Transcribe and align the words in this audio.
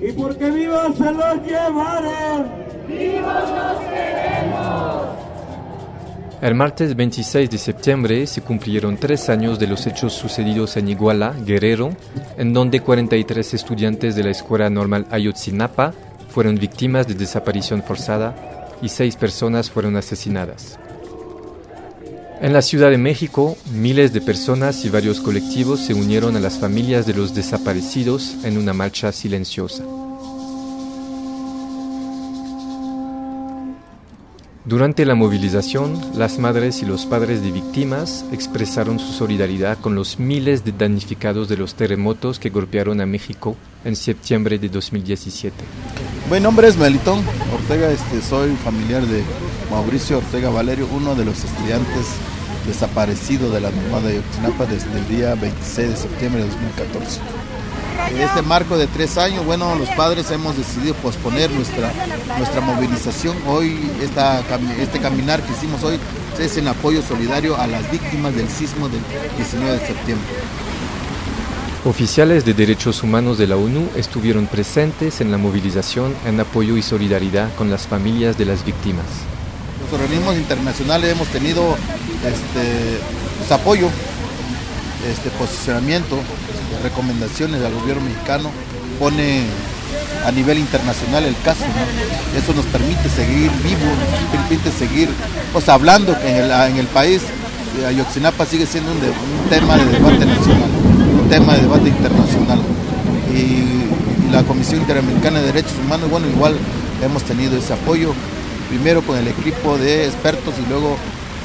y 0.00 0.12
porque 0.12 0.50
vivos 0.50 0.96
se 0.96 1.12
los 1.12 1.42
llevaron. 1.44 2.46
¡Vivos 2.88 3.50
los 3.50 3.80
queremos! 3.88 5.20
El 6.40 6.54
martes 6.54 6.96
26 6.96 7.50
de 7.50 7.58
septiembre 7.58 8.26
se 8.26 8.40
cumplieron 8.40 8.96
tres 8.96 9.28
años 9.28 9.58
de 9.58 9.66
los 9.66 9.86
hechos 9.86 10.14
sucedidos 10.14 10.78
en 10.78 10.88
Iguala, 10.88 11.34
Guerrero, 11.44 11.90
en 12.38 12.54
donde 12.54 12.80
43 12.80 13.52
estudiantes 13.52 14.16
de 14.16 14.24
la 14.24 14.30
Escuela 14.30 14.70
Normal 14.70 15.06
Ayotzinapa 15.10 15.92
fueron 16.30 16.54
víctimas 16.54 17.06
de 17.06 17.14
desaparición 17.14 17.82
forzada 17.82 18.34
y 18.80 18.88
seis 18.88 19.16
personas 19.16 19.70
fueron 19.70 19.96
asesinadas. 19.96 20.78
En 22.42 22.54
la 22.54 22.62
Ciudad 22.62 22.88
de 22.88 22.96
México, 22.96 23.58
miles 23.70 24.14
de 24.14 24.22
personas 24.22 24.86
y 24.86 24.88
varios 24.88 25.20
colectivos 25.20 25.78
se 25.80 25.92
unieron 25.92 26.36
a 26.36 26.40
las 26.40 26.58
familias 26.58 27.06
de 27.06 27.12
los 27.12 27.34
desaparecidos 27.34 28.34
en 28.44 28.56
una 28.56 28.72
marcha 28.72 29.12
silenciosa. 29.12 29.84
Durante 34.64 35.04
la 35.04 35.14
movilización, 35.14 36.00
las 36.16 36.38
madres 36.38 36.80
y 36.80 36.86
los 36.86 37.04
padres 37.04 37.42
de 37.42 37.50
víctimas 37.50 38.24
expresaron 38.32 38.98
su 38.98 39.12
solidaridad 39.12 39.76
con 39.78 39.94
los 39.94 40.18
miles 40.18 40.64
de 40.64 40.72
damnificados 40.72 41.46
de 41.46 41.58
los 41.58 41.74
terremotos 41.74 42.38
que 42.38 42.48
golpearon 42.48 43.02
a 43.02 43.06
México 43.06 43.54
en 43.84 43.96
septiembre 43.96 44.58
de 44.58 44.70
2017. 44.70 45.56
Mi 46.30 46.38
nombre 46.38 46.68
es 46.68 46.76
Melitón 46.76 47.24
Ortega, 47.52 47.90
este, 47.90 48.22
soy 48.22 48.54
familiar 48.54 49.02
de 49.04 49.24
Mauricio 49.68 50.18
Ortega 50.18 50.48
Valerio, 50.48 50.86
uno 50.92 51.16
de 51.16 51.24
los 51.24 51.42
estudiantes 51.42 52.06
desaparecidos 52.68 53.52
de 53.52 53.60
la 53.60 53.70
Normal 53.72 54.04
de 54.04 54.10
Ayotzinapa 54.10 54.66
desde 54.66 54.96
el 54.96 55.08
día 55.08 55.34
26 55.34 55.88
de 55.88 55.96
septiembre 55.96 56.42
de 56.42 56.48
2014. 56.50 57.20
En 58.12 58.20
este 58.20 58.42
marco 58.42 58.78
de 58.78 58.86
tres 58.86 59.18
años, 59.18 59.44
bueno, 59.44 59.74
los 59.74 59.88
padres 59.90 60.30
hemos 60.30 60.56
decidido 60.56 60.94
posponer 60.94 61.50
nuestra, 61.50 61.92
nuestra 62.38 62.60
movilización. 62.60 63.36
Hoy, 63.48 63.90
este 64.00 65.00
caminar 65.00 65.42
que 65.42 65.50
hicimos 65.50 65.82
hoy 65.82 65.98
es 66.38 66.56
en 66.56 66.68
apoyo 66.68 67.02
solidario 67.02 67.56
a 67.56 67.66
las 67.66 67.90
víctimas 67.90 68.36
del 68.36 68.48
sismo 68.48 68.88
del 68.88 69.02
19 69.36 69.80
de 69.80 69.84
septiembre. 69.84 70.28
Oficiales 71.86 72.44
de 72.44 72.52
derechos 72.52 73.02
humanos 73.02 73.38
de 73.38 73.46
la 73.46 73.56
ONU 73.56 73.88
estuvieron 73.96 74.46
presentes 74.46 75.22
en 75.22 75.30
la 75.30 75.38
movilización 75.38 76.14
en 76.26 76.38
apoyo 76.38 76.76
y 76.76 76.82
solidaridad 76.82 77.54
con 77.54 77.70
las 77.70 77.86
familias 77.86 78.36
de 78.36 78.44
las 78.44 78.66
víctimas. 78.66 79.06
Los 79.82 79.98
organismos 79.98 80.36
internacionales 80.36 81.10
hemos 81.10 81.28
tenido 81.28 81.78
este, 82.22 82.98
pues, 83.38 83.50
apoyo, 83.50 83.88
este, 85.10 85.30
posicionamiento, 85.30 86.16
este, 86.16 86.82
recomendaciones 86.82 87.62
al 87.62 87.72
gobierno 87.72 88.02
mexicano, 88.02 88.50
pone 88.98 89.44
a 90.26 90.30
nivel 90.32 90.58
internacional 90.58 91.24
el 91.24 91.36
caso. 91.42 91.64
Eso 92.36 92.52
nos 92.52 92.66
permite 92.66 93.08
seguir 93.08 93.50
vivos, 93.64 93.88
nos 94.20 94.38
permite 94.38 94.70
seguir 94.70 95.08
pues, 95.54 95.66
hablando 95.70 96.14
en 96.22 96.36
el, 96.36 96.50
en 96.50 96.76
el 96.76 96.86
país 96.88 97.22
Ayotzinapa 97.86 98.44
sigue 98.46 98.66
siendo 98.66 98.90
un, 98.92 98.98
tema 99.48 99.76
de 99.76 99.84
debate 99.86 100.26
nacional, 100.26 100.70
tema 101.30 101.54
de 101.54 101.62
debate 101.62 101.88
internacional. 101.88 102.58
Y 103.32 104.32
la 104.32 104.42
Comisión 104.42 104.80
Interamericana 104.80 105.38
de 105.38 105.46
Derechos 105.46 105.74
Humanos, 105.84 106.10
bueno, 106.10 106.26
igual 106.26 106.56
hemos 107.02 107.22
tenido 107.22 107.56
ese 107.56 107.72
apoyo, 107.72 108.12
primero 108.68 109.00
con 109.02 109.16
el 109.16 109.28
equipo 109.28 109.78
de 109.78 110.06
expertos 110.06 110.54
y 110.58 110.68
luego 110.68 110.96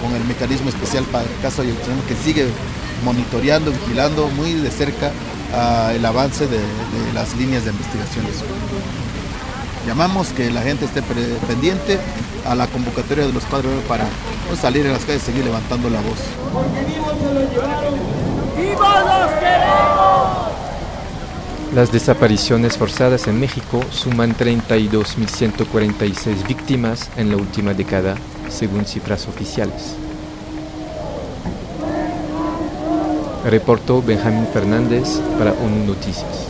con 0.00 0.16
el 0.16 0.24
mecanismo 0.24 0.70
especial 0.70 1.04
para 1.04 1.24
el 1.24 1.40
caso 1.42 1.60
Ayotzinapa, 1.60 2.08
que 2.08 2.16
sigue 2.16 2.46
monitoreando, 3.04 3.72
vigilando 3.72 4.28
muy 4.28 4.54
de 4.54 4.70
cerca 4.70 5.12
uh, 5.52 5.90
el 5.94 6.04
avance 6.06 6.46
de, 6.46 6.58
de, 6.58 7.12
las 7.12 7.36
líneas 7.36 7.64
de 7.64 7.70
investigaciones. 7.70 8.36
Llamamos 9.86 10.28
que 10.28 10.50
la 10.50 10.62
gente 10.62 10.86
esté 10.86 11.02
pendiente 11.46 11.98
a 12.46 12.54
la 12.54 12.66
convocatoria 12.68 13.26
de 13.26 13.34
los 13.34 13.44
padres 13.44 13.70
para 13.86 14.04
no 14.48 14.56
salir 14.56 14.86
a 14.86 14.92
las 14.92 15.04
calles 15.04 15.22
y 15.24 15.26
seguir 15.26 15.44
levantando 15.44 15.90
la 15.90 16.00
voz. 16.00 16.20
Porque 16.54 16.84
vivos 16.90 17.12
se 17.20 17.34
los 17.34 17.50
llevaron. 17.50 18.24
¡Vivos 18.56 18.78
los 18.78 19.32
queremos! 19.40 19.64
Las 21.74 21.90
desapariciones 21.90 22.78
forzadas 22.78 23.26
en 23.26 23.40
México 23.40 23.80
suman 23.90 24.36
32.146 24.36 26.46
víctimas 26.46 27.10
en 27.16 27.30
la 27.30 27.36
última 27.36 27.74
década, 27.74 28.14
según 28.48 28.84
cifras 28.84 29.26
oficiales. 29.26 29.96
Reportó 33.44 34.00
Benjamín 34.02 34.46
Fernández 34.52 35.18
para 35.36 35.50
ONU 35.50 35.84
Noticias. 35.84 36.46